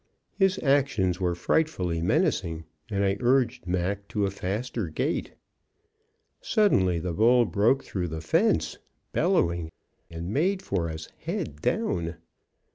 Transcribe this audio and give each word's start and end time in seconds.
His 0.35 0.57
actions 0.63 1.19
were 1.21 1.35
frightfully 1.35 2.01
menacing, 2.01 2.63
and 2.89 3.05
I 3.05 3.17
urged 3.19 3.67
Mac 3.67 4.07
to 4.07 4.25
a 4.25 4.31
faster 4.31 4.87
gait. 4.87 5.33
Suddenly 6.41 6.97
the 6.97 7.13
bull 7.13 7.45
broke 7.45 7.83
through 7.83 8.07
the 8.07 8.19
fence, 8.19 8.79
bellowing, 9.13 9.71
and 10.09 10.33
made 10.33 10.63
for 10.63 10.89
us, 10.89 11.07
head 11.19 11.61
down. 11.61 12.15